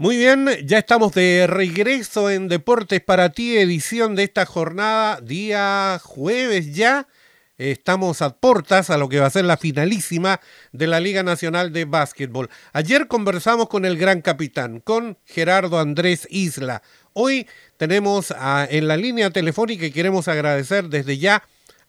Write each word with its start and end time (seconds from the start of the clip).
Muy 0.00 0.16
bien, 0.16 0.48
ya 0.64 0.78
estamos 0.78 1.12
de 1.12 1.46
regreso 1.46 2.30
en 2.30 2.48
Deportes 2.48 3.02
para 3.02 3.32
ti, 3.32 3.58
edición 3.58 4.16
de 4.16 4.22
esta 4.22 4.46
jornada, 4.46 5.20
día 5.20 6.00
jueves 6.02 6.74
ya. 6.74 7.06
Estamos 7.58 8.22
a 8.22 8.34
portas 8.34 8.88
a 8.88 8.96
lo 8.96 9.10
que 9.10 9.20
va 9.20 9.26
a 9.26 9.30
ser 9.30 9.44
la 9.44 9.58
finalísima 9.58 10.40
de 10.72 10.86
la 10.86 11.00
Liga 11.00 11.22
Nacional 11.22 11.70
de 11.74 11.84
Básquetbol. 11.84 12.48
Ayer 12.72 13.08
conversamos 13.08 13.68
con 13.68 13.84
el 13.84 13.98
gran 13.98 14.22
capitán, 14.22 14.80
con 14.80 15.18
Gerardo 15.26 15.78
Andrés 15.78 16.26
Isla. 16.30 16.80
Hoy 17.12 17.46
tenemos 17.76 18.32
en 18.70 18.88
la 18.88 18.96
línea 18.96 19.28
telefónica 19.28 19.84
y 19.84 19.90
queremos 19.90 20.28
agradecer 20.28 20.88
desde 20.88 21.18
ya 21.18 21.42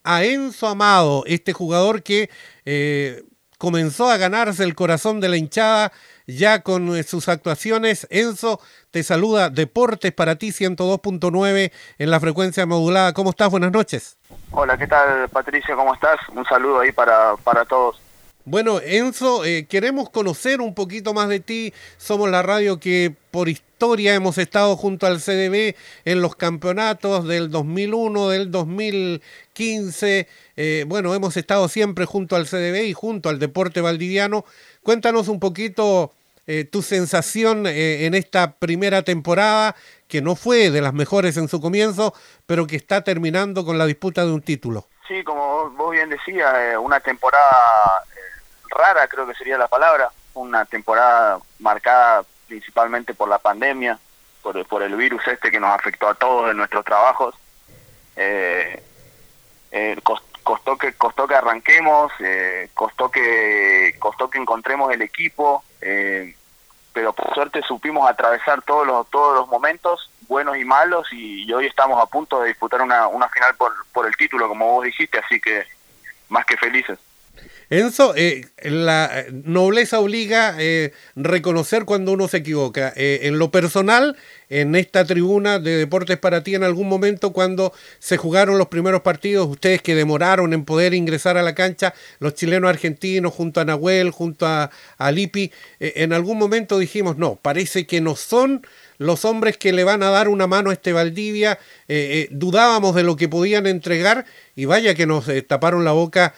a 0.04 0.26
Enzo 0.26 0.68
Amado, 0.68 1.24
este 1.28 1.54
jugador 1.54 2.04
que 2.04 2.30
eh, 2.66 3.24
comenzó 3.62 4.10
a 4.10 4.18
ganarse 4.18 4.64
el 4.64 4.74
corazón 4.74 5.20
de 5.20 5.30
la 5.30 5.38
hinchada 5.38 5.92
ya 6.26 6.64
con 6.64 6.96
eh, 6.96 7.04
sus 7.04 7.30
actuaciones. 7.30 8.08
Enzo, 8.10 8.60
te 8.90 9.04
saluda 9.04 9.52
Deportes 9.52 10.12
para 10.14 10.36
ti 10.36 10.50
102.9 10.50 11.72
en 12.00 12.10
la 12.10 12.20
frecuencia 12.20 12.66
modulada. 12.66 13.14
¿Cómo 13.14 13.30
estás? 13.30 13.52
Buenas 13.52 13.72
noches. 13.72 14.18
Hola, 14.50 14.80
¿qué 14.80 14.88
tal 14.88 15.30
Patricio? 15.30 15.76
¿Cómo 15.76 15.94
estás? 15.94 16.18
Un 16.30 16.44
saludo 16.46 16.80
ahí 16.80 16.92
para, 16.92 17.36
para 17.44 17.64
todos. 17.66 18.02
Bueno, 18.46 18.80
Enzo, 18.82 19.46
eh, 19.46 19.68
queremos 19.68 20.10
conocer 20.10 20.62
un 20.62 20.74
poquito 20.74 21.14
más 21.14 21.30
de 21.30 21.40
ti. 21.40 21.74
Somos 21.98 22.30
la 22.30 22.42
radio 22.42 22.80
que 22.80 23.14
por 23.30 23.50
historia 23.50 24.16
hemos 24.16 24.40
estado 24.40 24.76
junto 24.76 25.06
al 25.06 25.20
CDB 25.20 25.76
en 26.06 26.22
los 26.22 26.36
campeonatos 26.36 27.28
del 27.28 27.52
2001, 27.52 28.30
del 28.30 28.50
2015. 28.50 30.28
Eh, 30.58 30.86
bueno, 30.88 31.14
hemos 31.14 31.38
estado 31.38 31.68
siempre 31.68 32.06
junto 32.06 32.36
al 32.36 32.48
CDB 32.48 32.86
y 32.86 32.94
junto 32.94 33.30
al 33.30 33.38
deporte 33.38 33.80
valdiviano. 33.80 34.44
Cuéntanos 34.82 35.28
un 35.28 35.40
poquito 35.40 36.12
eh, 36.48 36.64
tu 36.64 36.82
sensación 36.82 37.68
eh, 37.68 38.06
en 38.06 38.16
esta 38.16 38.54
primera 38.54 39.04
temporada, 39.04 39.76
que 40.08 40.22
no 40.22 40.36
fue 40.36 40.72
de 40.72 40.82
las 40.82 40.94
mejores 40.94 41.38
en 41.38 41.48
su 41.48 41.62
comienzo, 41.62 42.16
pero 42.48 42.66
que 42.66 42.76
está 42.76 43.04
terminando 43.04 43.64
con 43.66 43.78
la 43.78 43.86
disputa 43.86 44.26
de 44.26 44.32
un 44.32 44.42
título. 44.42 44.88
Sí, 45.08 45.24
como 45.24 45.70
vos 45.72 45.92
bien 45.92 46.10
decías, 46.10 46.54
una 46.82 47.00
temporada 47.00 48.04
rara 48.72 49.08
creo 49.08 49.28
que 49.28 49.36
sería 49.36 49.58
la 49.58 49.68
palabra, 49.68 50.10
una 50.34 50.66
temporada 50.66 51.40
marcada 51.60 52.24
principalmente 52.48 53.14
por 53.14 53.30
la 53.30 53.38
pandemia, 53.38 54.00
por, 54.42 54.66
por 54.66 54.82
el 54.82 54.96
virus 54.96 55.26
este 55.28 55.52
que 55.52 55.60
nos 55.60 55.74
afectó 55.74 56.08
a 56.08 56.16
todos 56.16 56.52
en 56.52 56.58
nuestros 56.58 56.84
trabajos. 56.84 57.36
Eh, 58.16 58.84
costó 60.44 60.78
que 60.78 60.94
costó 60.94 61.28
que 61.28 61.36
arranquemos 61.36 62.12
eh, 62.20 62.70
costó 62.74 63.10
que 63.10 63.96
costó 64.00 64.30
que 64.30 64.38
encontremos 64.38 64.92
el 64.92 65.02
equipo 65.02 65.64
eh, 65.80 66.36
pero 66.94 67.14
por 67.14 67.34
suerte 67.34 67.62
supimos 67.62 68.10
atravesar 68.10 68.62
todos 68.64 68.86
los 68.86 69.10
todos 69.10 69.36
los 69.36 69.48
momentos 69.48 70.10
buenos 70.28 70.58
y 70.58 70.66
malos 70.66 71.08
y, 71.12 71.52
hoy 71.54 71.68
estamos 71.68 72.02
a 72.02 72.06
punto 72.06 72.42
de 72.42 72.50
disputar 72.50 72.82
una, 72.82 73.08
una 73.08 73.30
final 73.30 73.56
por, 73.56 73.74
por 73.94 74.08
el 74.08 74.16
título 74.16 74.48
como 74.50 74.74
vos 74.74 74.86
dijiste 74.86 75.20
así 75.20 75.40
que 75.40 75.66
más 76.30 76.46
que 76.46 76.58
felices 76.58 77.00
Enzo, 77.72 78.14
eh, 78.18 78.48
la 78.64 79.24
nobleza 79.32 80.02
obliga 80.02 80.56
eh, 80.60 80.92
reconocer 81.16 81.86
cuando 81.86 82.12
uno 82.12 82.28
se 82.28 82.38
equivoca. 82.38 82.92
Eh, 82.98 83.22
en 83.24 83.40
lo 83.40 83.50
personal, 83.50 84.18
en 84.50 84.76
esta 84.76 85.06
tribuna 85.06 85.58
de 85.58 85.78
Deportes 85.78 86.18
para 86.18 86.44
ti, 86.44 86.54
en 86.54 86.66
algún 86.66 86.90
momento 86.90 87.32
cuando 87.32 87.72
se 88.00 88.18
jugaron 88.18 88.58
los 88.58 88.68
primeros 88.68 89.04
partidos, 89.04 89.48
ustedes 89.48 89.82
que 89.82 89.96
demoraron 89.96 90.54
en 90.54 90.66
poder 90.66 90.94
ingresar 90.94 91.38
a 91.38 91.44
la 91.44 91.56
cancha, 91.56 91.94
los 92.20 92.36
chilenos 92.36 92.70
argentinos 92.70 93.34
junto 93.34 93.62
a 93.62 93.66
Nahuel, 93.66 94.12
junto 94.12 94.46
a, 94.48 94.70
a 94.98 95.12
Lipi, 95.12 95.54
en 95.80 96.12
algún 96.12 96.38
momento 96.38 96.78
dijimos, 96.78 97.16
no, 97.16 97.40
parece 97.42 97.88
que 97.88 98.02
no 98.02 98.18
son 98.18 98.68
los 99.02 99.26
hombres 99.26 99.58
que 99.58 99.74
le 99.74 99.84
van 99.84 100.04
a 100.04 100.12
dar 100.12 100.28
una 100.28 100.46
mano 100.46 100.70
a 100.70 100.74
este 100.74 100.94
Valdivia, 100.94 101.54
eh, 101.54 101.58
eh, 101.88 102.28
dudábamos 102.30 102.94
de 102.94 103.02
lo 103.02 103.16
que 103.16 103.28
podían 103.28 103.66
entregar 103.66 104.26
y 104.56 104.66
vaya 104.66 104.94
que 104.94 105.08
nos 105.08 105.28
eh, 105.28 105.42
taparon 105.42 105.84
la 105.84 105.92
boca 105.92 106.36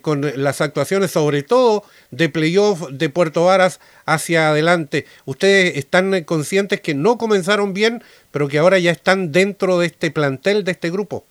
con 0.00 0.22
las 0.36 0.62
actuaciones, 0.62 1.10
sobre 1.10 1.42
todo 1.42 1.84
de 2.10 2.30
playoff 2.30 2.88
de 2.88 3.10
Puerto 3.10 3.44
Varas 3.44 3.78
hacia 4.06 4.48
adelante. 4.48 5.06
Ustedes 5.26 5.76
están 5.76 6.24
conscientes 6.24 6.80
que 6.80 6.94
no 6.94 7.18
comenzaron 7.18 7.74
bien, 7.74 8.02
pero 8.30 8.48
que 8.48 8.58
ahora 8.58 8.78
ya 8.78 8.90
están 8.90 9.32
dentro 9.32 9.78
de 9.78 9.86
este 9.86 10.10
plantel, 10.10 10.64
de 10.64 10.72
este 10.72 10.88
grupo. 10.90 11.26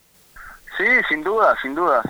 Sí, 0.78 0.84
sin 1.08 1.24
duda, 1.24 1.56
sin 1.60 1.74
dudas. 1.74 2.04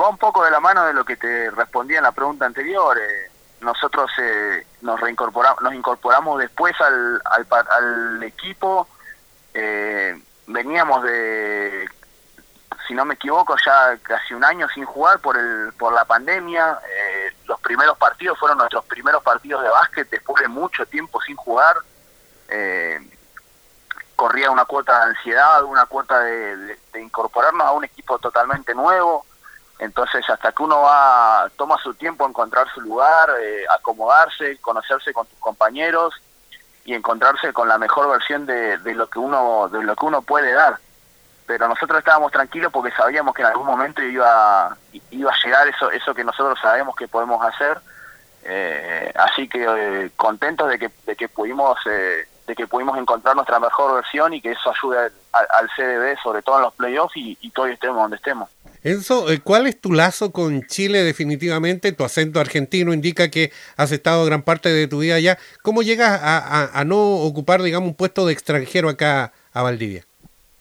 va 0.00 0.08
un 0.08 0.18
poco 0.18 0.44
de 0.44 0.52
la 0.52 0.60
mano 0.60 0.86
de 0.86 0.94
lo 0.94 1.04
que 1.04 1.16
te 1.16 1.50
respondía 1.50 1.96
en 1.96 2.04
la 2.04 2.12
pregunta 2.12 2.46
anterior 2.46 2.96
nosotros 3.62 4.10
eh, 4.18 4.66
nos 4.80 5.00
reincorporamos, 5.00 5.62
nos 5.62 5.74
incorporamos 5.74 6.38
después 6.40 6.74
al, 6.80 7.22
al, 7.24 8.22
equipo. 8.22 8.88
Eh, 9.54 10.20
veníamos 10.46 11.02
de, 11.04 11.88
si 12.86 12.94
no 12.94 13.04
me 13.04 13.14
equivoco, 13.14 13.56
ya 13.64 13.96
casi 14.02 14.34
un 14.34 14.44
año 14.44 14.68
sin 14.74 14.84
jugar 14.84 15.20
por 15.20 15.38
el 15.38 15.72
por 15.78 15.92
la 15.92 16.04
pandemia. 16.04 16.78
Eh, 16.88 17.32
los 17.46 17.60
primeros 17.60 17.96
partidos 17.98 18.38
fueron 18.38 18.58
nuestros 18.58 18.84
primeros 18.84 19.22
partidos 19.22 19.62
de 19.62 19.68
básquet 19.68 20.10
después 20.10 20.42
de 20.42 20.48
mucho 20.48 20.84
tiempo 20.86 21.20
sin 21.22 21.36
jugar. 21.36 21.76
corría 24.16 24.50
una 24.50 24.64
cuota 24.64 24.98
de 24.98 25.10
ansiedad, 25.10 25.64
una 25.64 25.86
cuota 25.86 26.20
de 26.20 26.76
incorporarnos 27.00 27.66
a 27.66 27.72
un 27.72 27.84
equipo 27.84 28.18
totalmente 28.18 28.74
nuevo. 28.74 29.24
Entonces, 29.82 30.24
hasta 30.30 30.52
que 30.52 30.62
uno 30.62 30.82
va, 30.82 31.50
toma 31.56 31.76
su 31.82 31.92
tiempo 31.94 32.24
encontrar 32.24 32.68
su 32.72 32.80
lugar, 32.80 33.30
eh, 33.40 33.64
acomodarse, 33.68 34.58
conocerse 34.58 35.12
con 35.12 35.26
tus 35.26 35.38
compañeros 35.40 36.14
y 36.84 36.94
encontrarse 36.94 37.52
con 37.52 37.66
la 37.66 37.78
mejor 37.78 38.08
versión 38.08 38.46
de, 38.46 38.78
lo 38.94 39.10
que 39.10 39.18
uno 39.18 39.68
de 39.68 39.82
lo 39.82 39.96
que 39.96 40.06
uno 40.06 40.22
puede 40.22 40.52
dar. 40.52 40.78
Pero 41.46 41.66
nosotros 41.66 41.98
estábamos 41.98 42.30
tranquilos 42.30 42.70
porque 42.70 42.94
sabíamos 42.94 43.34
que 43.34 43.42
en 43.42 43.48
algún 43.48 43.66
momento 43.66 44.00
iba 44.04 44.76
iba 45.10 45.32
a 45.32 45.44
llegar 45.44 45.66
eso 45.66 45.90
eso 45.90 46.14
que 46.14 46.22
nosotros 46.22 46.56
sabemos 46.62 46.94
que 46.94 47.08
podemos 47.08 47.44
hacer. 47.44 47.80
Eh, 48.44 49.12
así 49.16 49.48
que 49.48 49.66
eh, 49.68 50.12
contentos 50.14 50.68
de 50.68 50.78
que 50.78 50.92
de 51.06 51.16
que 51.16 51.28
pudimos 51.28 51.76
de 51.84 52.54
que 52.54 52.68
pudimos 52.68 52.96
encontrar 52.98 53.34
nuestra 53.34 53.58
mejor 53.58 53.96
versión 53.96 54.32
y 54.32 54.40
que 54.40 54.52
eso 54.52 54.70
ayude 54.70 55.10
al, 55.32 55.68
CDB, 55.76 56.16
sobre 56.22 56.42
todo 56.42 56.58
en 56.58 56.62
los 56.62 56.74
playoffs 56.74 57.16
y, 57.16 57.36
y 57.40 57.50
todavía 57.50 57.74
estemos 57.74 57.96
donde 57.96 58.16
estemos. 58.16 58.48
Enzo, 58.84 59.30
eh, 59.30 59.40
¿cuál 59.40 59.68
es 59.68 59.80
tu 59.80 59.92
lazo 59.92 60.32
con 60.32 60.62
Chile 60.62 61.04
definitivamente? 61.04 61.92
Tu 61.92 62.02
acento 62.02 62.40
argentino 62.40 62.92
indica 62.92 63.30
que 63.30 63.52
has 63.76 63.92
estado 63.92 64.24
gran 64.24 64.42
parte 64.42 64.70
de 64.70 64.88
tu 64.88 65.00
vida 65.00 65.14
allá. 65.14 65.38
¿Cómo 65.62 65.82
llegas 65.82 66.20
a, 66.22 66.84
no 66.84 66.98
ocupar, 66.98 67.62
digamos, 67.62 67.90
un 67.90 67.94
puesto 67.94 68.26
de 68.26 68.32
extranjero 68.32 68.88
acá 68.88 69.32
a 69.52 69.62
Valdivia? 69.62 70.04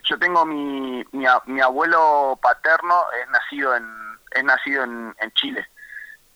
Yo 0.04 0.20
tengo 0.20 0.46
mi, 0.46 1.04
mi, 1.14 1.62
abuelo 1.62 2.38
paterno, 2.42 3.06
es 3.24 3.30
nacido 3.32 3.76
en, 3.76 3.86
es 4.32 4.44
nacido 4.44 4.84
en, 4.84 5.32
Chile, 5.34 5.68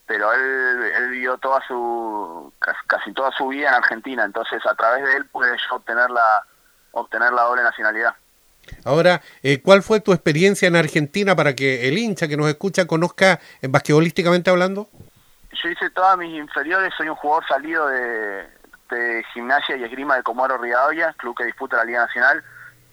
pero 0.07 0.33
él, 0.33 0.91
él 0.95 1.09
vivió 1.09 1.37
toda 1.37 1.61
su, 1.67 2.51
casi 2.87 3.13
toda 3.13 3.31
su 3.33 3.49
vida 3.49 3.69
en 3.69 3.75
Argentina, 3.75 4.23
entonces 4.23 4.65
a 4.65 4.73
través 4.73 5.03
de 5.03 5.17
él 5.17 5.25
pude 5.25 5.49
yo 5.49 5.75
obtener 5.75 6.09
la, 6.09 6.45
obtener 6.91 7.31
la 7.33 7.43
doble 7.43 7.61
nacionalidad. 7.61 8.15
Ahora, 8.83 9.21
eh, 9.43 9.61
¿cuál 9.61 9.83
fue 9.83 9.99
tu 9.99 10.13
experiencia 10.13 10.67
en 10.67 10.75
Argentina 10.75 11.35
para 11.35 11.55
que 11.55 11.87
el 11.87 11.97
hincha 11.97 12.27
que 12.27 12.37
nos 12.37 12.47
escucha 12.47 12.85
conozca 12.85 13.39
eh, 13.61 13.67
basquetbolísticamente 13.67 14.49
hablando? 14.49 14.89
Yo 15.51 15.69
hice 15.69 15.89
todas 15.89 16.17
mis 16.17 16.37
inferiores, 16.37 16.93
soy 16.97 17.09
un 17.09 17.15
jugador 17.15 17.47
salido 17.47 17.87
de, 17.87 18.45
gimnasia 19.33 19.75
y 19.75 19.83
esgrima 19.83 20.15
de 20.15 20.23
Comoro 20.23 20.57
Rivadavia, 20.57 21.13
club 21.17 21.35
que 21.35 21.45
disputa 21.45 21.77
la 21.77 21.85
Liga 21.85 22.05
Nacional. 22.05 22.43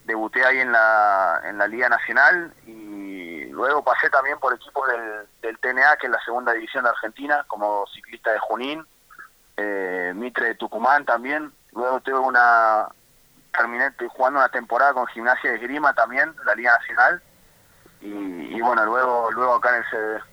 Debuté 0.05 0.45
ahí 0.45 0.59
en 0.59 0.73
la, 0.73 1.43
en 1.45 1.59
la 1.59 1.69
Liga 1.69 1.89
Nacional 1.89 2.53
y 2.67 3.45
luego 3.51 3.85
pasé 3.85 4.11
también 4.11 4.39
por 4.41 4.55
equipos 4.55 4.89
del, 4.89 5.27
del 5.43 5.59
TNA, 5.59 5.97
que 6.01 6.07
es 6.07 6.13
la 6.13 6.25
segunda 6.25 6.53
división 6.53 6.83
de 6.83 6.91
Argentina, 6.91 7.45
como 7.47 7.87
ciclista 7.95 8.33
de 8.33 8.39
Junín, 8.41 8.85
eh, 9.57 10.13
Mitre 10.15 10.49
de 10.49 10.55
Tucumán 10.55 11.05
también. 11.05 11.53
Luego 11.73 12.01
tuve 12.01 12.19
una, 12.19 12.89
terminé 13.57 13.91
jugando 14.09 14.41
una 14.41 14.49
temporada 14.49 14.95
con 14.95 15.07
Gimnasia 15.09 15.53
de 15.53 15.59
Grima 15.59 15.93
también, 15.95 16.35
la 16.45 16.55
Liga 16.55 16.77
Nacional, 16.79 17.23
y, 18.01 18.61
bueno, 18.61 18.85
luego, 18.85 19.31
luego 19.31 19.55
acá 19.55 19.71
en 19.71 19.77
el 19.77 19.85
CDB. 19.85 20.33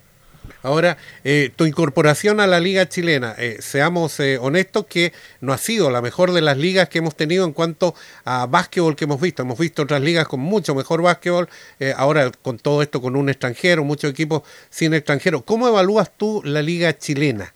Ahora, 0.62 0.96
eh, 1.24 1.52
tu 1.54 1.64
incorporación 1.64 2.40
a 2.40 2.46
la 2.46 2.60
liga 2.60 2.88
chilena, 2.88 3.34
eh, 3.38 3.58
seamos 3.60 4.18
eh, 4.20 4.38
honestos 4.38 4.86
que 4.86 5.12
no 5.40 5.52
ha 5.52 5.58
sido 5.58 5.90
la 5.90 6.02
mejor 6.02 6.32
de 6.32 6.40
las 6.40 6.56
ligas 6.56 6.88
que 6.88 6.98
hemos 6.98 7.16
tenido 7.16 7.44
en 7.44 7.52
cuanto 7.52 7.94
a 8.24 8.46
básquetbol 8.46 8.96
que 8.96 9.04
hemos 9.04 9.20
visto. 9.20 9.42
Hemos 9.42 9.58
visto 9.58 9.82
otras 9.82 10.00
ligas 10.00 10.26
con 10.26 10.40
mucho 10.40 10.74
mejor 10.74 11.02
básquetbol, 11.02 11.48
ahora 11.96 12.30
con 12.42 12.58
todo 12.58 12.82
esto 12.82 13.00
con 13.00 13.16
un 13.16 13.28
extranjero, 13.28 13.84
muchos 13.84 14.10
equipos 14.10 14.42
sin 14.68 14.92
extranjero. 14.92 15.42
¿Cómo 15.42 15.68
evalúas 15.68 16.10
tú 16.16 16.42
la 16.44 16.62
liga 16.62 16.96
chilena? 16.98 17.52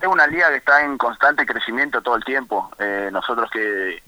Es 0.00 0.08
una 0.08 0.26
liga 0.26 0.48
que 0.48 0.56
está 0.56 0.82
en 0.82 0.98
constante 0.98 1.46
crecimiento 1.46 2.00
todo 2.00 2.16
el 2.16 2.24
tiempo. 2.24 2.70
nosotros 3.12 3.50
que 3.52 4.02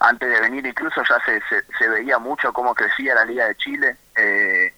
antes 0.00 0.28
de 0.28 0.40
venir 0.40 0.66
incluso 0.66 1.02
ya 1.08 1.18
se, 1.24 1.40
se, 1.78 1.88
veía 1.88 2.18
mucho 2.18 2.52
cómo 2.52 2.74
crecía 2.74 3.14
la 3.14 3.24
Liga 3.24 3.46
de 3.46 3.56
Chile, 3.56 3.96
eh, 4.14 4.74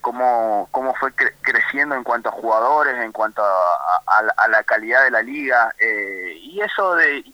cómo, 0.00 0.68
cómo 0.70 0.94
fue 0.94 1.12
creciendo 1.42 1.94
en 1.94 2.04
cuanto 2.04 2.28
a 2.28 2.32
jugadores, 2.32 2.96
en 3.02 3.12
cuanto 3.12 3.42
a, 3.42 4.48
la 4.48 4.62
calidad 4.64 5.04
de 5.04 5.10
la 5.10 5.22
liga, 5.22 5.74
eh, 5.78 6.32
y 6.36 6.60
eso 6.60 6.94
de 6.94 7.24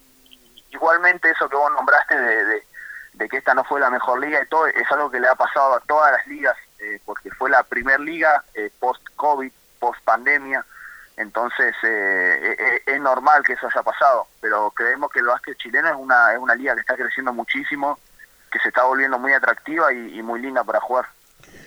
igualmente 0.71 1.31
eso 1.31 1.49
que 1.49 1.57
vos 1.57 1.73
nombraste 1.73 2.19
de, 2.19 2.63
de, 3.13 3.29
que 3.29 3.37
esta 3.37 3.55
no 3.55 3.65
fue 3.65 3.81
la 3.81 3.91
mejor 3.91 4.21
liga 4.21 4.43
y 4.43 4.49
todo, 4.49 4.67
es 4.67 4.91
algo 4.91 5.11
que 5.11 5.21
le 5.21 5.29
ha 5.29 5.35
pasado 5.35 5.75
a 5.75 5.81
todas 5.81 6.13
las 6.13 6.27
ligas, 6.27 6.57
eh, 6.81 7.01
porque 7.05 7.31
fue 7.31 7.49
la 7.51 7.63
primer 7.63 8.01
liga 8.01 8.43
eh, 8.55 8.71
post-COVID, 8.81 9.53
post-pandemia, 9.79 10.65
entonces 11.17 11.75
eh, 11.83 12.83
es 12.87 13.01
normal 13.01 13.43
que 13.45 13.55
eso 13.55 13.67
haya 13.67 13.83
pasado, 13.83 14.27
pero 14.41 14.71
creemos 14.71 15.11
que 15.11 15.21
el 15.21 15.27
básquet 15.27 15.57
chileno 15.59 15.89
es 15.89 15.97
una, 15.97 16.33
es 16.33 16.39
una 16.39 16.55
liga 16.55 16.75
que 16.75 16.81
está 16.81 16.97
creciendo 16.97 17.33
muchísimo, 17.33 17.99
que 18.51 18.59
se 18.59 18.69
está 18.69 18.85
volviendo 18.85 19.19
muy 19.19 19.33
atractiva 19.33 19.93
y 19.93 20.23
muy 20.23 20.41
linda 20.41 20.65
para 20.65 20.81
jugar. 20.81 21.07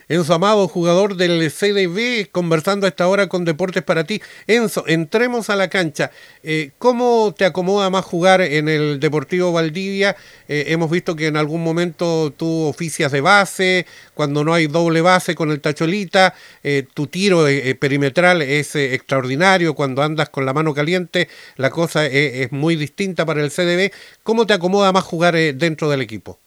Enzo 0.09 0.33
Amado, 0.33 0.69
jugador 0.69 1.17
del 1.17 1.51
CDB, 1.51 2.31
conversando 2.31 2.85
a 2.85 2.89
esta 2.89 3.09
hora 3.09 3.27
con 3.27 3.43
Deportes 3.43 3.83
para 3.83 4.05
ti. 4.05 4.21
Enzo, 4.47 4.85
entremos 4.87 5.49
a 5.49 5.57
la 5.57 5.67
cancha. 5.67 6.11
Eh, 6.43 6.71
¿Cómo 6.79 7.35
te 7.37 7.43
acomoda 7.43 7.89
más 7.89 8.05
jugar 8.05 8.39
en 8.39 8.69
el 8.69 9.01
Deportivo 9.01 9.51
Valdivia? 9.51 10.15
Eh, 10.47 10.67
hemos 10.67 10.89
visto 10.89 11.17
que 11.17 11.27
en 11.27 11.35
algún 11.35 11.61
momento 11.61 12.31
tú 12.31 12.67
oficias 12.67 13.11
de 13.11 13.19
base, 13.19 13.85
cuando 14.13 14.45
no 14.45 14.53
hay 14.53 14.67
doble 14.67 15.01
base 15.01 15.35
con 15.35 15.51
el 15.51 15.59
tacholita, 15.59 16.33
eh, 16.63 16.85
tu 16.93 17.07
tiro 17.07 17.45
perimetral 17.77 18.41
es 18.41 18.77
extraordinario, 18.77 19.73
cuando 19.73 20.03
andas 20.03 20.29
con 20.29 20.45
la 20.45 20.53
mano 20.53 20.73
caliente, 20.73 21.27
la 21.57 21.69
cosa 21.69 22.05
es 22.05 22.49
muy 22.53 22.77
distinta 22.77 23.25
para 23.25 23.43
el 23.43 23.51
CDB. 23.51 23.91
¿Cómo 24.23 24.47
te 24.47 24.53
acomoda 24.53 24.93
más 24.93 25.03
jugar 25.03 25.35
dentro 25.35 25.89
del 25.89 25.99
equipo? 25.99 26.39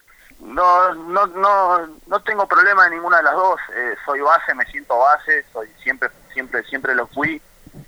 No, 0.50 0.94
no, 0.94 1.26
no, 1.28 1.86
no 2.06 2.20
tengo 2.22 2.46
problema 2.46 2.86
en 2.86 2.94
ninguna 2.94 3.18
de 3.18 3.22
las 3.22 3.34
dos. 3.34 3.60
Eh, 3.72 3.94
soy 4.04 4.20
base, 4.20 4.52
me 4.54 4.66
siento 4.66 4.98
base, 4.98 5.44
soy 5.52 5.68
siempre, 5.82 6.10
siempre, 6.32 6.64
siempre 6.64 6.94
lo 6.94 7.06
fui 7.06 7.40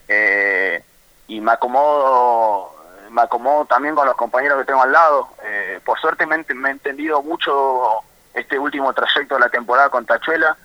eh, 0.07 0.83
y 1.27 1.41
me 1.41 1.53
acomodo, 1.53 2.73
me 3.11 3.23
acomodo 3.23 3.65
también 3.65 3.97
con 3.97 4.07
los 4.07 4.15
compañeros 4.15 4.61
que 4.61 4.67
tengo 4.67 4.83
al 4.83 4.93
lado. 4.93 5.29
Eh, 5.43 5.81
por 5.85 5.99
suerte 5.99 6.25
me, 6.25 6.37
he 6.37 6.71
entendido 6.71 7.21
mucho 7.23 8.01
este 8.33 8.59
último 8.59 8.93
trayecto 8.93 9.35
de 9.35 9.41
la 9.41 9.49
temporada 9.49 9.91
con 9.91 10.07
Tachuela. 10.07 10.57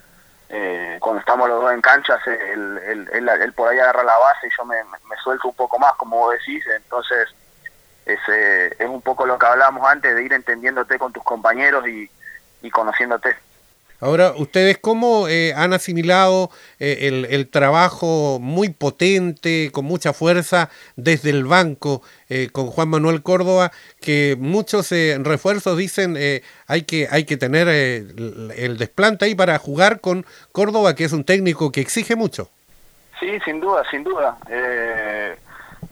cuando 1.00 1.18
estamos 1.18 1.48
los 1.48 1.62
dos 1.62 1.72
en 1.72 1.80
canchas, 1.80 2.24
él, 2.26 3.08
él, 3.12 3.52
por 3.54 3.68
ahí 3.68 3.78
agarra 3.80 4.04
la 4.04 4.18
base 4.18 4.46
y 4.46 4.50
yo 4.56 4.64
me, 4.64 4.76
me 4.84 5.16
suelto 5.16 5.48
un 5.48 5.56
poco 5.56 5.80
más, 5.80 5.94
como 5.94 6.16
vos 6.18 6.32
decís. 6.32 6.64
Entonces 6.76 7.28
es, 8.08 8.18
eh, 8.28 8.74
es 8.78 8.88
un 8.88 9.02
poco 9.02 9.26
lo 9.26 9.38
que 9.38 9.46
hablábamos 9.46 9.86
antes 9.86 10.14
de 10.14 10.24
ir 10.24 10.32
entendiéndote 10.32 10.98
con 10.98 11.12
tus 11.12 11.22
compañeros 11.22 11.84
y, 11.86 12.10
conociéndote. 12.70 13.34
Ahora, 14.00 14.32
¿ustedes 14.36 14.78
cómo 14.78 15.26
eh, 15.26 15.54
han 15.56 15.72
asimilado 15.72 16.50
eh, 16.78 17.26
el, 17.30 17.48
trabajo 17.48 18.38
muy 18.40 18.68
potente, 18.68 19.70
con 19.72 19.86
mucha 19.86 20.12
fuerza 20.12 20.70
desde 20.96 21.30
el 21.30 21.44
banco 21.44 22.02
con 22.52 22.66
Juan 22.66 22.90
Manuel 22.90 23.22
Córdoba, 23.22 23.72
que 24.00 24.36
muchos 24.38 24.90
refuerzos 24.90 25.78
dicen 25.78 26.16
hay, 26.66 26.82
que, 26.82 27.08
hay 27.10 27.24
que 27.24 27.38
tener 27.38 27.68
el, 27.68 28.52
el, 28.54 28.76
desplante 28.76 29.24
ahí 29.24 29.34
para 29.34 29.58
jugar 29.58 30.00
con 30.00 30.26
Córdoba, 30.52 30.94
que 30.94 31.04
es 31.04 31.12
un 31.12 31.24
técnico 31.24 31.72
que 31.72 31.80
exige 31.80 32.14
mucho? 32.14 32.50
Sí, 33.18 33.40
sin 33.44 33.60
duda, 33.60 33.82
sin 33.90 34.04
duda 34.04 34.38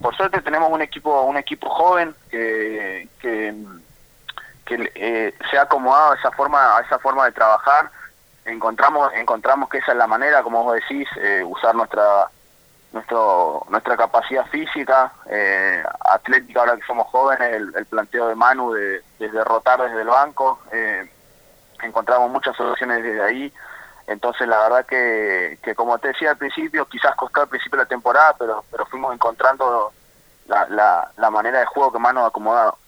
por 0.00 0.14
suerte 0.16 0.43
tenemos 0.43 0.70
un 0.70 0.82
equipo 0.82 1.22
un 1.22 1.37
equipo 1.37 1.69
joven 1.70 2.14
que, 2.31 3.08
que, 3.20 3.54
eh, 4.69 5.34
se 5.50 5.58
ha 5.58 5.62
acomodado 5.62 6.12
a 6.12 6.16
esa 6.16 6.31
forma 6.32 6.76
a 6.76 6.81
esa 6.81 6.98
forma 6.98 7.25
de 7.25 7.32
trabajar. 7.32 7.90
Encontramos 8.44 9.12
encontramos 9.14 9.69
que 9.69 9.78
esa 9.78 9.93
es 9.93 9.98
la 9.98 10.06
manera 10.06 10.43
como 10.43 10.64
vos 10.64 10.75
decís 10.75 11.08
eh, 11.16 11.43
usar 11.44 11.75
nuestra 11.75 12.28
nuestro 12.93 13.64
nuestra 13.69 13.96
capacidad 13.96 14.46
física 14.46 15.12
eh, 15.28 15.82
atlética 16.00 16.60
ahora 16.60 16.76
que 16.76 16.87
somos 16.87 17.06
jóvenes 17.08 17.52
el, 17.52 17.87
planteo 17.87 18.28
de 18.28 18.34
Manu 18.34 18.72
de, 18.72 19.02
de, 19.19 19.31
derrotar 19.31 19.82
desde 19.82 20.02
el 20.02 20.08
banco. 20.08 20.60
Encontramos 21.82 22.31
muchas 22.31 22.56
soluciones 22.56 23.02
desde 23.02 23.22
ahí 23.22 23.52
entonces 24.06 24.47
la 24.47 24.61
verdad 24.61 24.87
que, 24.87 25.58
que 25.62 25.75
como 25.75 25.99
te 25.99 26.08
decía 26.08 26.31
al 26.31 26.38
principio, 26.38 26.87
quizás 26.87 27.14
costó 27.17 27.43
al 27.43 27.49
principio 27.49 27.79
de 27.79 27.85
la 27.85 27.88
temporada, 27.88 28.35
pero, 28.38 28.64
pero 28.70 28.87
fuimos 28.87 29.12
encontrando 29.12 29.93
la, 30.47 30.67
la, 30.69 31.11
la 31.17 31.31
manera 31.31 31.61
de 31.61 31.67
juego 31.67 31.93
que 31.93 31.99
más 31.99 32.14
nos 32.14 32.25
ha 32.25 32.29
acomodado. 32.29 32.79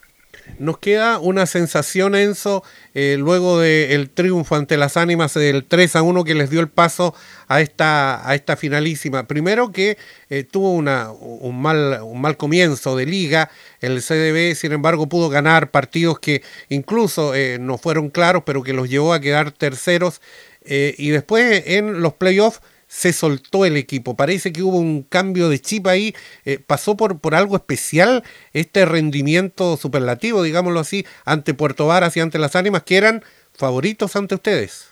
Nos 0.58 0.78
queda 0.78 1.18
una 1.18 1.46
sensación, 1.46 2.14
Enzo, 2.14 2.64
eh, 2.94 3.16
luego 3.18 3.60
del 3.60 4.10
triunfo 4.10 4.56
ante 4.56 4.76
las 4.76 4.96
ánimas 4.96 5.34
del 5.34 5.64
3 5.64 5.96
a 5.96 6.02
1 6.02 6.24
que 6.24 6.34
les 6.34 6.50
dio 6.50 6.60
el 6.60 6.68
paso 6.68 7.14
a 7.46 7.60
esta, 7.60 8.28
a 8.28 8.34
esta 8.34 8.56
finalísima. 8.56 9.24
Primero 9.24 9.72
que 9.72 9.98
eh, 10.30 10.44
tuvo 10.44 10.72
una, 10.72 11.10
un, 11.12 11.60
mal, 11.60 12.00
un 12.02 12.20
mal 12.20 12.36
comienzo 12.36 12.96
de 12.96 13.06
liga, 13.06 13.50
el 13.80 14.02
CDB 14.02 14.54
sin 14.54 14.72
embargo 14.72 15.08
pudo 15.08 15.28
ganar 15.28 15.70
partidos 15.70 16.18
que 16.18 16.42
incluso 16.68 17.34
eh, 17.34 17.58
no 17.60 17.78
fueron 17.78 18.10
claros, 18.10 18.42
pero 18.44 18.62
que 18.62 18.72
los 18.72 18.88
llevó 18.88 19.12
a 19.12 19.20
quedar 19.20 19.52
terceros 19.52 20.20
eh, 20.62 20.94
y 20.98 21.10
después 21.10 21.62
en 21.66 22.02
los 22.02 22.14
playoffs 22.14 22.60
se 22.88 23.12
soltó 23.12 23.64
el 23.64 23.76
equipo. 23.76 24.16
Parece 24.16 24.52
que 24.52 24.62
hubo 24.62 24.78
un 24.78 25.02
cambio 25.02 25.48
de 25.48 25.60
chip 25.60 25.86
ahí. 25.86 26.16
Eh, 26.44 26.58
pasó 26.58 26.96
por, 26.96 27.20
por 27.20 27.34
algo 27.34 27.56
especial 27.56 28.24
este 28.52 28.84
rendimiento 28.86 29.76
superlativo, 29.76 30.42
digámoslo 30.42 30.80
así, 30.80 31.06
ante 31.24 31.54
Puerto 31.54 31.86
Varas 31.86 32.16
y 32.16 32.20
ante 32.20 32.38
las 32.38 32.56
ánimas, 32.56 32.82
que 32.82 32.96
eran 32.96 33.22
favoritos 33.54 34.16
ante 34.16 34.34
ustedes. 34.34 34.90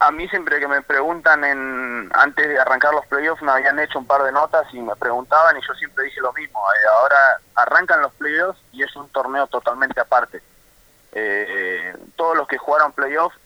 A 0.00 0.12
mí 0.12 0.28
siempre 0.28 0.60
que 0.60 0.68
me 0.68 0.80
preguntan 0.82 1.42
en 1.42 2.08
antes 2.14 2.48
de 2.48 2.56
arrancar 2.60 2.94
los 2.94 3.04
playoffs 3.06 3.42
me 3.42 3.50
habían 3.50 3.80
hecho 3.80 3.98
un 3.98 4.06
par 4.06 4.22
de 4.22 4.30
notas 4.30 4.72
y 4.72 4.80
me 4.80 4.94
preguntaban 4.94 5.56
y 5.56 5.60
yo 5.66 5.74
siempre 5.74 6.04
dije 6.04 6.20
lo 6.20 6.32
mismo. 6.34 6.60
Eh, 6.60 6.86
ahora 7.00 7.40
arrancan 7.56 8.02
los 8.02 8.12
playoffs 8.12 8.60
y 8.72 8.84
es 8.84 8.94
un 8.94 9.08
torneo 9.08 9.48
totalmente 9.48 10.00
aparte. 10.00 10.40
todos 12.14 12.36
los 12.36 12.46
que 12.46 12.58
jugaron 12.58 12.92
playoffs 12.92 13.36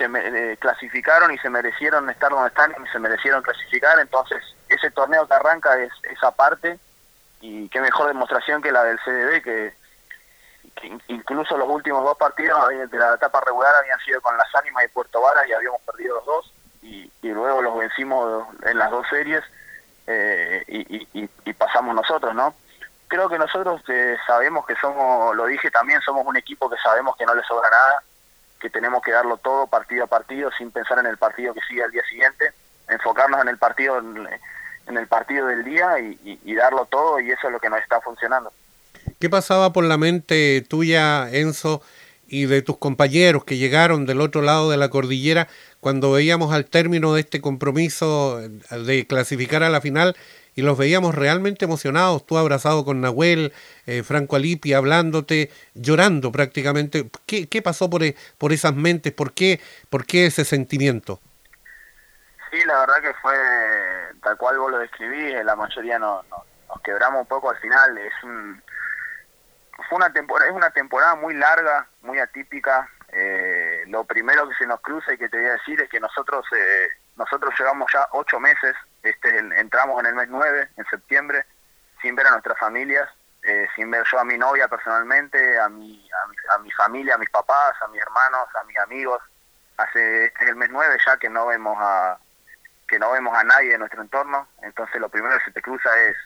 se 0.00 0.06
eh, 0.06 0.56
clasificaron 0.56 1.30
y 1.32 1.38
se 1.38 1.50
merecieron 1.50 2.08
estar 2.08 2.30
donde 2.30 2.48
están 2.48 2.74
y 2.82 2.88
se 2.88 2.98
merecieron 2.98 3.42
clasificar, 3.42 3.98
entonces 3.98 4.42
ese 4.68 4.90
torneo 4.90 5.26
que 5.26 5.34
arranca 5.34 5.78
es 5.78 5.92
esa 6.10 6.30
parte 6.30 6.78
y 7.42 7.68
qué 7.68 7.80
mejor 7.80 8.08
demostración 8.08 8.62
que 8.62 8.72
la 8.72 8.82
del 8.84 8.98
CDB 9.00 9.42
que, 9.42 9.74
incluso 11.08 11.58
los 11.58 11.68
últimos 11.68 12.02
dos 12.02 12.16
partidos 12.16 12.68
de 12.68 12.98
la 12.98 13.14
etapa 13.14 13.42
regular 13.42 13.74
habían 13.74 13.98
sido 14.00 14.22
con 14.22 14.36
las 14.38 14.54
ánimas 14.54 14.84
y 14.84 14.88
Puerto 14.88 15.20
Vara 15.20 15.46
y 15.46 15.52
habíamos 15.52 15.82
perdido 15.82 16.16
los 16.16 16.24
dos 16.24 16.54
y, 16.82 17.10
luego 17.22 17.60
los 17.60 17.76
vencimos 17.76 18.46
en 18.64 18.78
las 18.78 18.90
dos 18.90 19.06
series 19.08 19.44
eh, 20.06 20.64
y, 20.66 21.52
pasamos 21.52 21.94
nosotros, 21.94 22.34
¿no? 22.34 22.54
Creo 23.08 23.28
que 23.28 23.38
nosotros 23.38 23.82
eh, 23.88 24.16
sabemos 24.26 24.64
que 24.64 24.74
somos, 24.76 25.36
lo 25.36 25.44
dije 25.44 25.70
también, 25.70 26.00
somos 26.00 26.26
un 26.26 26.36
equipo 26.38 26.70
que 26.70 26.76
sabemos 26.78 27.14
que 27.16 27.26
no 27.26 27.34
le 27.34 27.42
sobra 27.42 27.68
nada, 27.68 28.02
que 28.60 28.70
tenemos 28.70 29.02
que 29.02 29.10
darlo 29.10 29.38
todo 29.38 29.66
partido 29.66 30.04
a 30.04 30.06
partido 30.06 30.50
sin 30.56 30.70
pensar 30.70 30.98
en 30.98 31.06
el 31.06 31.16
partido 31.16 31.54
que 31.54 31.60
sigue 31.68 31.82
al 31.82 31.90
día 31.90 32.02
siguiente, 32.08 32.52
enfocarnos 32.88 33.40
en 33.42 33.48
el 33.48 33.58
partido 33.58 33.98
en 34.90 34.96
el 34.96 35.06
partido 35.06 35.46
del 35.46 35.64
día 35.64 35.98
y, 35.98 36.54
darlo 36.54 36.84
todo 36.86 37.20
y 37.20 37.30
eso 37.30 37.46
es 37.46 37.52
lo 37.52 37.60
que 37.60 37.70
nos 37.70 37.80
está 37.80 38.00
funcionando. 38.00 38.52
¿Qué 39.18 39.30
pasaba 39.30 39.72
por 39.72 39.84
la 39.84 39.96
mente 39.96 40.64
tuya, 40.68 41.30
Enzo, 41.30 41.82
y 42.26 42.46
de 42.46 42.62
tus 42.62 42.78
compañeros 42.78 43.44
que 43.44 43.56
llegaron 43.56 44.06
del 44.06 44.20
otro 44.20 44.42
lado 44.42 44.70
de 44.70 44.76
la 44.76 44.88
cordillera 44.88 45.48
cuando 45.80 46.12
veíamos 46.12 46.52
al 46.52 46.66
término 46.66 47.14
de 47.14 47.20
este 47.20 47.40
compromiso 47.40 48.38
de 48.38 49.06
clasificar 49.06 49.62
a 49.62 49.70
la 49.70 49.80
final 49.80 50.16
y 50.54 50.62
los 50.62 50.76
veíamos 50.76 51.14
realmente 51.14 51.64
emocionados, 51.64 52.26
tú 52.26 52.36
abrazado 52.36 52.84
con 52.84 53.00
Nahuel, 53.00 53.52
eh, 53.86 54.02
Franco 54.02 54.36
Alipi 54.36 54.74
hablándote, 54.74 55.50
llorando 55.74 56.32
prácticamente. 56.32 57.08
¿Qué, 57.26 57.48
qué 57.48 57.62
pasó 57.62 57.88
por, 57.88 58.02
e, 58.02 58.16
por 58.36 58.52
esas 58.52 58.74
mentes? 58.74 59.12
¿Por 59.12 59.32
qué, 59.32 59.60
¿Por 59.88 60.04
qué 60.04 60.26
ese 60.26 60.44
sentimiento? 60.44 61.20
Sí, 62.50 62.58
la 62.66 62.80
verdad 62.80 63.00
que 63.00 63.14
fue 63.22 63.34
tal 64.22 64.36
cual 64.36 64.58
vos 64.58 64.72
lo 64.72 64.78
describís, 64.78 65.44
la 65.44 65.54
mayoría 65.54 65.98
no, 65.98 66.22
nos 66.68 66.80
quebramos 66.82 67.22
un 67.22 67.26
poco 67.26 67.50
al 67.50 67.56
final. 67.58 67.96
Es 67.96 68.12
un, 68.24 68.60
fue 69.88 69.96
una 69.96 70.12
temporada, 70.12 70.50
es 70.50 70.56
una 70.56 70.70
temporada 70.70 71.14
muy 71.14 71.34
larga, 71.34 71.86
muy 72.02 72.18
atípica. 72.18 72.88
Eh, 73.12 73.84
lo 73.88 74.04
primero 74.04 74.48
que 74.48 74.54
se 74.54 74.66
nos 74.66 74.80
cruza 74.80 75.12
y 75.12 75.18
que 75.18 75.28
te 75.28 75.36
voy 75.36 75.46
a 75.46 75.52
decir 75.52 75.80
es 75.80 75.88
que 75.88 75.98
nosotros 75.98 76.46
eh, 76.56 76.88
nosotros 77.16 77.52
llevamos 77.58 77.90
ya 77.92 78.06
ocho 78.12 78.38
meses 78.38 78.76
este, 79.02 79.38
entramos 79.38 80.00
en 80.00 80.06
el 80.06 80.14
mes 80.14 80.28
9, 80.28 80.68
en 80.76 80.84
septiembre, 80.86 81.44
sin 82.02 82.14
ver 82.14 82.26
a 82.26 82.32
nuestras 82.32 82.58
familias, 82.58 83.08
eh, 83.42 83.66
sin 83.74 83.90
ver 83.90 84.04
yo 84.10 84.18
a 84.18 84.24
mi 84.24 84.36
novia 84.36 84.68
personalmente, 84.68 85.58
a 85.58 85.68
mi, 85.68 86.08
a 86.54 86.58
mi, 86.58 86.70
familia, 86.72 87.14
a 87.14 87.18
mis 87.18 87.30
papás, 87.30 87.74
a 87.80 87.88
mis 87.88 88.00
hermanos, 88.00 88.48
a 88.60 88.64
mis 88.64 88.78
amigos. 88.78 89.20
Hace 89.78 90.26
este 90.26 90.44
es 90.44 90.50
el 90.50 90.56
mes 90.56 90.68
9 90.70 90.98
ya 91.06 91.16
que 91.16 91.30
no 91.30 91.46
vemos 91.46 91.76
a 91.80 92.18
que 92.86 92.98
no 92.98 93.12
vemos 93.12 93.36
a 93.38 93.44
nadie 93.44 93.70
de 93.70 93.78
nuestro 93.78 94.02
entorno, 94.02 94.48
entonces 94.62 95.00
lo 95.00 95.08
primero 95.08 95.38
que 95.38 95.44
se 95.44 95.52
te 95.52 95.62
cruza 95.62 95.88
es 96.00 96.16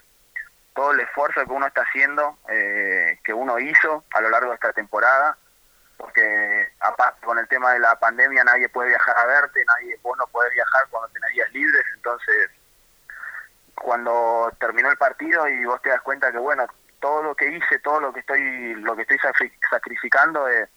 todo 0.74 0.92
el 0.92 1.00
esfuerzo 1.00 1.44
que 1.44 1.52
uno 1.52 1.66
está 1.66 1.82
haciendo, 1.82 2.38
eh, 2.48 3.18
que 3.22 3.34
uno 3.34 3.58
hizo 3.58 4.02
a 4.14 4.20
lo 4.22 4.30
largo 4.30 4.48
de 4.48 4.54
esta 4.54 4.72
temporada, 4.72 5.36
con 7.24 7.38
el 7.38 7.48
tema 7.48 7.72
de 7.72 7.80
la 7.80 7.98
pandemia 7.98 8.44
nadie 8.44 8.68
puede 8.68 8.90
viajar 8.90 9.16
a 9.18 9.26
verte, 9.26 9.64
nadie 9.64 9.98
vos 10.02 10.16
no 10.18 10.26
podés 10.28 10.52
viajar 10.52 10.86
cuando 10.90 11.08
tenés 11.08 11.32
días 11.32 11.52
libres, 11.52 11.84
entonces 11.94 12.50
cuando 13.74 14.52
terminó 14.58 14.90
el 14.90 14.96
partido 14.96 15.46
y 15.48 15.64
vos 15.64 15.80
te 15.82 15.90
das 15.90 16.00
cuenta 16.02 16.32
que, 16.32 16.38
bueno, 16.38 16.66
todo 17.00 17.22
lo 17.22 17.34
que 17.34 17.48
hice, 17.48 17.78
todo 17.80 18.00
lo 18.00 18.12
que 18.12 18.20
estoy, 18.20 18.74
lo 18.76 18.96
que 18.96 19.02
estoy 19.02 19.18
sacrificando, 19.70 20.48
eh, 20.48 20.68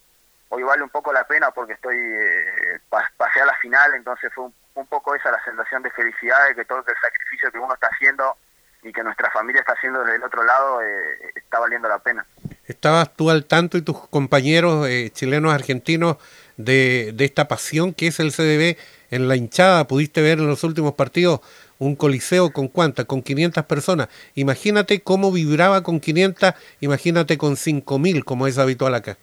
hoy 0.50 0.64
vale 0.64 0.84
un 0.84 0.90
poco 0.90 1.14
la 1.14 1.24
pena 1.26 1.52
porque 1.52 1.74
estoy 1.74 1.98
eh, 1.98 2.82
pasé 2.90 3.42
a 3.42 3.46
la 3.46 3.56
final, 3.56 3.94
entonces 3.96 4.32
fue 4.34 4.50
un, 4.74 4.88
poco 4.88 5.16
esa 5.16 5.32
la 5.32 5.44
sensación 5.44 5.84
de 5.84 5.92
felicidad 5.92 6.48
de 6.48 6.56
que 6.56 6.66
todo 6.66 6.80
el 6.80 6.96
sacrificio 7.02 7.52
que 7.52 7.60
uno 7.60 7.74
está 7.74 7.88
haciendo 7.88 8.36
y 8.84 8.94
que 8.94 9.04
nuestra 9.04 9.32
familia 9.32 9.62
está 9.62 9.74
haciendo 9.74 10.04
desde 10.04 10.18
el 10.18 10.24
otro 10.24 10.44
lado 10.44 10.82
eh, 10.82 11.32
está 11.36 11.60
valiendo 11.60 11.88
la 11.88 12.00
pena. 12.00 12.26
¿Estabas 12.68 13.16
tú 13.16 13.30
al 13.30 13.46
tanto 13.46 13.78
y 13.78 13.82
tus 13.82 14.08
compañeros 14.08 14.88
eh, 14.88 15.10
chilenos 15.14 15.54
argentinos 15.54 16.18
de, 16.58 17.12
de 17.14 17.26
esta 17.26 17.48
pasión 17.48 17.94
que 17.94 18.08
es 18.08 18.20
el 18.20 18.32
CDB 18.32 18.78
en 19.10 19.28
la 19.28 19.36
hinchada? 19.36 19.88
¿Pudiste 19.88 20.22
ver 20.22 20.40
en 20.40 20.48
los 20.48 20.64
últimos 20.64 20.94
partidos 20.94 21.42
un 21.80 21.96
coliseo 21.96 22.52
con 22.52 22.68
cuántas, 22.68 23.06
con 23.06 23.22
500 23.22 23.66
personas. 23.66 24.10
Imagínate 24.36 25.04
cómo 25.04 25.32
vibraba 25.32 25.84
con 25.84 26.00
500, 26.00 26.54
imagínate 26.80 27.38
con 27.38 27.56
5000 27.56 28.26
como 28.26 28.48
es 28.48 28.58
habitual 28.58 28.96
acá. 28.96 29.18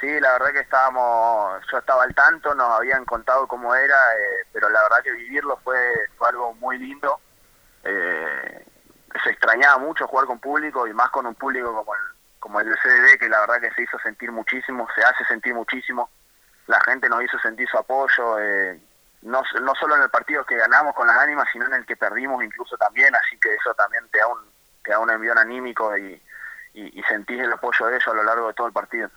Sí, 0.00 0.20
la 0.20 0.32
verdad 0.32 0.52
que 0.52 0.60
estábamos, 0.60 1.60
yo 1.72 1.78
estaba 1.78 2.04
al 2.04 2.14
tanto, 2.14 2.54
nos 2.54 2.70
habían 2.70 3.04
contado 3.04 3.48
cómo 3.48 3.74
era, 3.74 3.96
eh, 3.96 4.46
pero 4.52 4.68
la 4.68 4.80
verdad 4.82 4.98
que 5.02 5.10
vivirlo 5.12 5.58
fue, 5.64 5.76
algo 6.20 6.54
muy 6.54 6.78
lindo. 6.78 7.18
Eh, 7.82 8.64
se 9.24 9.30
extrañaba 9.30 9.78
mucho 9.78 10.06
jugar 10.06 10.26
con 10.26 10.38
público 10.38 10.86
y 10.86 10.92
más 10.92 11.10
con 11.10 11.26
un 11.26 11.34
público 11.34 11.74
como 11.74 11.92
el, 11.94 12.00
como 12.48 12.60
el 12.60 12.74
CDD, 12.78 13.18
que 13.18 13.28
la 13.28 13.40
verdad 13.40 13.60
que 13.60 13.70
se 13.74 13.82
hizo 13.82 13.98
sentir 13.98 14.32
muchísimo, 14.32 14.88
se 14.94 15.02
hace 15.02 15.22
sentir 15.26 15.52
muchísimo. 15.52 16.08
La 16.66 16.80
gente 16.80 17.06
nos 17.06 17.22
hizo 17.22 17.38
sentir 17.40 17.68
su 17.68 17.76
apoyo, 17.76 18.38
eh, 18.38 18.80
no, 19.20 19.42
no 19.60 19.74
solo 19.74 19.96
en 19.96 20.02
el 20.02 20.08
partido 20.08 20.46
que 20.46 20.56
ganamos 20.56 20.94
con 20.94 21.06
las 21.06 21.18
ánimas, 21.18 21.46
sino 21.52 21.66
en 21.66 21.74
el 21.74 21.84
que 21.84 21.94
perdimos 21.96 22.42
incluso 22.42 22.78
también, 22.78 23.14
así 23.14 23.38
que 23.38 23.54
eso 23.54 23.74
también 23.74 24.08
te 24.08 24.20
da 24.20 24.28
un, 24.28 24.38
te 24.82 24.92
da 24.92 24.98
un 24.98 25.10
envión 25.10 25.36
anímico 25.36 25.94
y, 25.98 26.22
y, 26.72 26.98
y 26.98 27.02
sentís 27.02 27.38
el 27.38 27.52
apoyo 27.52 27.84
de 27.86 27.96
ellos 27.96 28.08
a 28.08 28.14
lo 28.14 28.22
largo 28.22 28.48
de 28.48 28.54
todo 28.54 28.68
el 28.68 28.72
partido 28.72 29.10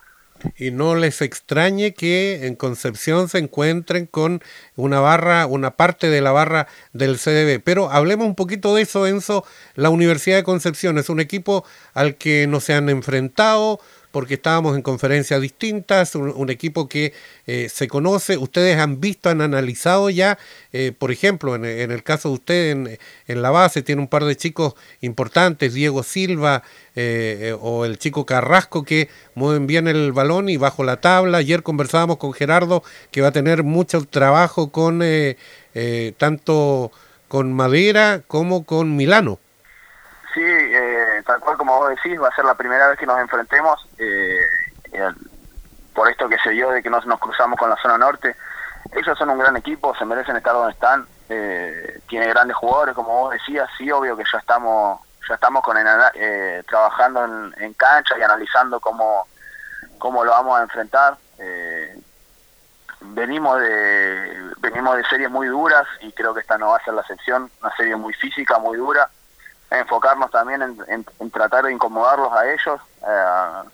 y 0.56 0.70
no 0.70 0.94
les 0.94 1.22
extrañe 1.22 1.94
que 1.94 2.46
en 2.46 2.56
Concepción 2.56 3.28
se 3.28 3.38
encuentren 3.38 4.06
con 4.06 4.42
una 4.76 5.00
barra, 5.00 5.46
una 5.46 5.72
parte 5.72 6.10
de 6.10 6.20
la 6.20 6.32
barra 6.32 6.66
del 6.92 7.18
CDB. 7.18 7.60
Pero 7.62 7.90
hablemos 7.90 8.26
un 8.26 8.34
poquito 8.34 8.74
de 8.74 8.82
eso, 8.82 9.06
Enzo. 9.06 9.44
La 9.74 9.90
Universidad 9.90 10.36
de 10.36 10.44
Concepción 10.44 10.98
es 10.98 11.08
un 11.08 11.20
equipo 11.20 11.64
al 11.94 12.16
que 12.16 12.46
no 12.46 12.60
se 12.60 12.74
han 12.74 12.88
enfrentado, 12.88 13.80
porque 14.12 14.34
estábamos 14.34 14.76
en 14.76 14.82
conferencias 14.82 15.40
distintas, 15.40 16.14
un, 16.14 16.50
equipo 16.50 16.88
que 16.88 17.14
eh, 17.46 17.68
se 17.70 17.88
conoce, 17.88 18.36
ustedes 18.36 18.78
han 18.78 19.00
visto, 19.00 19.30
han 19.30 19.40
analizado 19.40 20.10
ya, 20.10 20.38
eh, 20.72 20.92
por 20.96 21.10
ejemplo, 21.10 21.56
en, 21.56 21.64
el 21.64 22.02
caso 22.02 22.28
de 22.28 22.34
usted 22.34 22.98
en, 23.26 23.42
la 23.42 23.50
base 23.50 23.82
tiene 23.82 24.02
un 24.02 24.08
par 24.08 24.24
de 24.24 24.36
chicos 24.36 24.74
importantes, 25.00 25.72
Diego 25.72 26.02
Silva 26.02 26.62
eh, 26.94 27.56
o 27.58 27.86
el 27.86 27.98
chico 27.98 28.26
Carrasco 28.26 28.84
que 28.84 29.08
mueven 29.34 29.66
bien 29.66 29.88
el 29.88 30.12
balón 30.12 30.50
y 30.50 30.58
bajo 30.58 30.84
la 30.84 31.00
tabla. 31.00 31.38
Ayer 31.38 31.62
conversábamos 31.62 32.18
con 32.18 32.34
Gerardo 32.34 32.84
que 33.10 33.22
va 33.22 33.28
a 33.28 33.32
tener 33.32 33.62
mucho 33.62 34.04
trabajo 34.04 34.70
con 34.70 35.02
tanto 36.18 36.92
con 37.28 37.50
Madera 37.54 38.22
como 38.28 38.64
con 38.66 38.94
Milano. 38.94 39.40
Sí, 40.34 40.40
tal 41.22 41.40
cual 41.40 41.56
como 41.56 41.78
vos 41.78 41.90
decís, 41.90 42.20
va 42.20 42.28
a 42.28 42.34
ser 42.34 42.44
la 42.44 42.54
primera 42.54 42.88
vez 42.88 42.98
que 42.98 43.06
nos 43.06 43.18
enfrentemos, 43.18 43.88
eh, 43.98 44.46
por 45.94 46.08
esto 46.08 46.28
que 46.28 46.38
se 46.38 46.50
dio 46.50 46.70
de 46.70 46.82
que 46.82 46.90
nos, 46.90 47.06
nos 47.06 47.18
cruzamos 47.18 47.58
con 47.58 47.70
la 47.70 47.76
zona 47.76 47.98
norte. 47.98 48.36
Ellos 48.92 49.16
son 49.16 49.30
un 49.30 49.38
gran 49.38 49.56
equipo, 49.56 49.94
se 49.96 50.04
merecen 50.04 50.36
estar 50.36 50.52
donde 50.52 50.72
están, 50.72 51.06
eh, 51.28 52.00
tiene 52.08 52.26
grandes 52.28 52.56
jugadores, 52.56 52.94
como 52.94 53.08
vos 53.08 53.32
decías, 53.32 53.68
sí, 53.78 53.90
obvio 53.90 54.16
que 54.16 54.24
ya 54.30 54.38
estamos 54.38 55.00
ya 55.28 55.34
estamos 55.34 55.62
con 55.62 55.76
eh, 55.78 56.64
trabajando 56.66 57.52
en, 57.56 57.74
cancha 57.74 58.18
y 58.18 58.22
analizando 58.22 58.80
cómo, 58.80 59.26
cómo 59.98 60.24
lo 60.24 60.32
vamos 60.32 60.58
a 60.58 60.62
enfrentar. 60.62 61.16
Eh, 61.38 61.96
venimos 63.00 63.60
de 63.60 64.50
venimos 64.58 64.96
de 64.96 65.04
series 65.04 65.30
muy 65.30 65.46
duras 65.46 65.86
y 66.00 66.12
creo 66.12 66.34
que 66.34 66.40
esta 66.40 66.58
no 66.58 66.70
va 66.70 66.78
a 66.78 66.84
ser 66.84 66.94
la 66.94 67.02
excepción, 67.02 67.50
una 67.60 67.74
serie 67.76 67.94
muy 67.94 68.12
física, 68.14 68.58
muy 68.58 68.76
dura 68.76 69.08
enfocarnos 69.78 70.30
también 70.30 70.62
en, 70.88 71.30
tratar 71.30 71.64
de 71.64 71.72
incomodarlos 71.72 72.32
a 72.32 72.52
ellos. 72.52 72.80
Eh, 73.06 73.68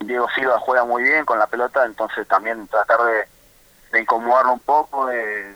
Diego 0.00 0.28
Silva 0.34 0.58
juega 0.58 0.84
muy 0.84 1.02
bien 1.02 1.24
con 1.24 1.38
la 1.38 1.46
pelota, 1.46 1.84
entonces 1.84 2.26
también 2.26 2.66
tratar 2.68 3.00
de, 3.02 4.00
incomodarlo 4.00 4.52
un 4.54 4.60
poco, 4.60 5.06
de, 5.06 5.54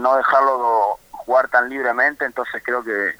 no 0.00 0.16
dejarlo 0.16 0.98
jugar 1.10 1.48
tan 1.48 1.68
libremente, 1.68 2.24
entonces 2.24 2.62
creo 2.64 2.82
que 2.82 3.16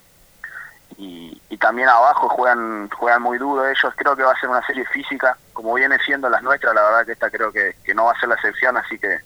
y, 0.99 1.41
también 1.59 1.89
abajo 1.89 2.29
juegan 2.29 2.91
juegan 2.91 3.23
muy 3.23 3.39
duro 3.39 3.69
ellos, 3.69 3.95
creo 3.95 4.17
que 4.17 4.25
va 4.25 4.33
a 4.33 4.41
ser 4.41 4.49
una 4.49 4.67
serie 4.67 4.85
física, 4.87 5.37
como 5.53 5.75
viene 5.75 5.97
siendo 6.05 6.29
las 6.29 6.43
nuestras, 6.43 6.75
la 6.75 6.83
verdad 6.83 7.07
que 7.07 7.13
esta 7.13 7.31
creo 7.31 7.53
que, 7.53 7.77
no 7.95 8.07
va 8.07 8.13
a 8.13 8.19
ser 8.19 8.29
la 8.29 8.35
excepción, 8.35 8.77
así 8.77 8.99
que 8.99 9.21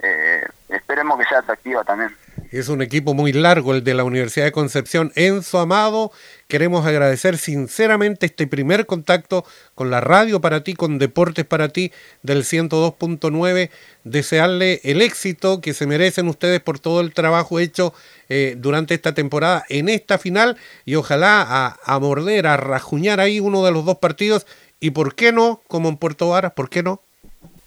eh, 0.00 0.46
esperemos 0.68 1.18
que 1.18 1.24
sea 1.24 1.38
atractiva 1.38 1.82
también. 1.84 2.14
Es 2.54 2.68
un 2.68 2.82
equipo 2.82 3.14
muy 3.14 3.32
largo 3.32 3.72
el 3.72 3.82
de 3.82 3.94
la 3.94 4.04
Universidad 4.04 4.44
de 4.44 4.52
Concepción. 4.52 5.10
Enzo 5.16 5.58
Amado, 5.58 6.12
queremos 6.46 6.86
agradecer 6.86 7.36
sinceramente 7.36 8.26
este 8.26 8.46
primer 8.46 8.86
contacto 8.86 9.44
con 9.74 9.90
la 9.90 10.00
radio 10.00 10.40
para 10.40 10.62
ti, 10.62 10.74
con 10.74 11.00
Deportes 11.00 11.44
para 11.44 11.70
ti 11.70 11.92
del 12.22 12.44
102.9. 12.44 13.70
Desearle 14.04 14.80
el 14.84 15.02
éxito 15.02 15.60
que 15.60 15.74
se 15.74 15.88
merecen 15.88 16.28
ustedes 16.28 16.60
por 16.60 16.78
todo 16.78 17.00
el 17.00 17.12
trabajo 17.12 17.58
hecho 17.58 17.92
eh, 18.28 18.54
durante 18.56 18.94
esta 18.94 19.14
temporada 19.14 19.64
en 19.68 19.88
esta 19.88 20.18
final 20.18 20.56
y 20.84 20.94
ojalá 20.94 21.76
a, 21.84 21.98
morder, 21.98 22.46
a 22.46 22.56
rajuñar 22.56 23.18
ahí 23.18 23.40
uno 23.40 23.64
de 23.64 23.72
los 23.72 23.84
dos 23.84 23.98
partidos 23.98 24.46
y 24.78 24.92
por 24.92 25.16
qué 25.16 25.32
no, 25.32 25.60
como 25.66 25.88
en 25.88 25.96
Puerto 25.96 26.28
Varas, 26.28 26.52
¿por 26.52 26.70
qué 26.70 26.84
no? 26.84 27.00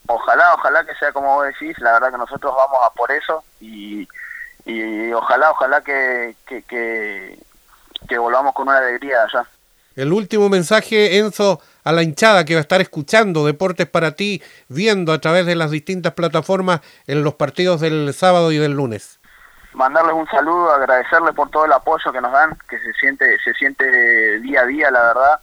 Ojalá, 0.05 0.53
ojalá 0.53 0.85
que 0.85 0.95
sea 0.95 1.11
como 1.11 1.35
vos 1.35 1.45
decís, 1.47 1.77
la 1.79 1.91
verdad 1.91 2.11
que 2.11 2.19
nosotros 2.19 2.53
vamos 2.55 2.79
a 2.85 2.89
por 2.93 3.11
eso 3.11 3.43
y 3.59 4.07
y 4.67 5.13
ojalá, 5.13 5.51
ojalá 5.51 5.81
que, 5.81 6.35
que, 6.45 8.17
volvamos 8.17 8.53
con 8.53 8.67
una 8.67 8.79
alegría 8.79 9.23
allá. 9.23 9.47
El 9.95 10.11
último 10.11 10.49
mensaje, 10.49 11.17
Enzo, 11.17 11.61
a 11.85 11.93
la 11.93 12.03
hinchada 12.03 12.43
que 12.43 12.53
va 12.53 12.59
a 12.59 12.61
estar 12.61 12.81
escuchando 12.81 13.45
Deportes 13.45 13.87
para 13.87 14.11
ti, 14.11 14.43
viendo 14.67 15.13
a 15.13 15.19
través 15.19 15.45
de 15.45 15.55
las 15.55 15.71
distintas 15.71 16.13
plataformas 16.13 16.81
en 17.07 17.23
los 17.23 17.35
partidos 17.35 17.79
del 17.79 18.13
sábado 18.13 18.51
y 18.51 18.57
del 18.57 18.73
lunes. 18.73 19.19
Mandarles 19.73 20.13
un 20.13 20.27
saludo, 20.27 20.71
agradecerles 20.71 21.33
por 21.33 21.49
todo 21.49 21.65
el 21.65 21.71
apoyo 21.71 22.11
que 22.11 22.19
nos 22.19 22.33
dan, 22.33 22.57
que 22.69 22.77
se 22.79 22.91
siente, 22.93 23.37
se 23.39 23.53
siente 23.53 24.39
día 24.41 24.61
a 24.61 24.65
día, 24.65 24.91
la 24.91 25.01
verdad, 25.01 25.39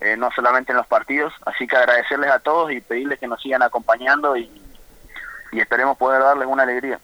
eh, 0.00 0.16
no 0.16 0.30
solamente 0.32 0.72
en 0.72 0.78
los 0.78 0.86
partidos. 0.88 1.32
Así 1.46 1.68
que 1.68 1.76
agradecerles 1.76 2.30
a 2.30 2.40
todos 2.40 2.72
y 2.72 2.80
pedirles 2.80 3.20
que 3.20 3.28
nos 3.28 3.40
sigan 3.40 3.62
acompañando 3.62 4.36
y, 4.36 4.50
y 5.52 5.60
esperemos 5.60 5.96
poder 5.96 6.22
darles 6.22 6.48
una 6.48 6.64
alegría. 6.64 6.98